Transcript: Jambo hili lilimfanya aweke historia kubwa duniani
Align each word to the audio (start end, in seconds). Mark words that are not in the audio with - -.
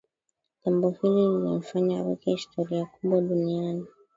Jambo 0.65 0.89
hili 0.89 1.27
lilimfanya 1.27 1.99
aweke 1.99 2.31
historia 2.31 2.85
kubwa 2.85 3.21
duniani 3.21 3.85